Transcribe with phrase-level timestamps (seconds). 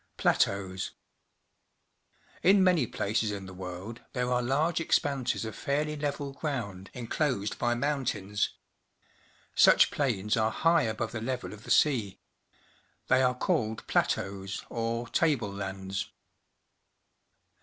[0.17, 0.93] Plateaus.—
[2.51, 7.59] In many places in the world there are large expanses of fairly level ground inclosed
[7.59, 8.49] bj' mountains.
[9.53, 12.19] Such plains are high above the level of the sea.
[13.09, 16.09] They are called plateaus, or table lands.